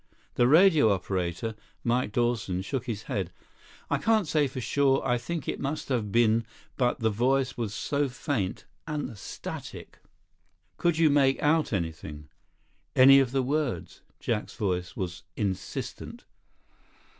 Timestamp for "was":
7.55-7.71, 14.97-15.21